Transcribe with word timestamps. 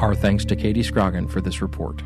Our 0.00 0.14
thanks 0.14 0.44
to 0.44 0.56
Katy 0.56 0.82
Scrogin 0.82 1.28
for 1.28 1.40
this 1.40 1.60
report. 1.60 2.02